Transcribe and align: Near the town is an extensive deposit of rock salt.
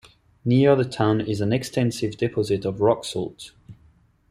Near 0.43 0.75
the 0.75 0.83
town 0.85 1.21
is 1.21 1.41
an 1.41 1.53
extensive 1.53 2.17
deposit 2.17 2.65
of 2.65 2.81
rock 2.81 3.05
salt. 3.05 3.51